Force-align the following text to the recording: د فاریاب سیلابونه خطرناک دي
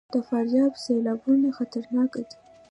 د 0.13 0.15
فاریاب 0.27 0.73
سیلابونه 0.83 1.47
خطرناک 1.57 2.11
دي 2.29 2.35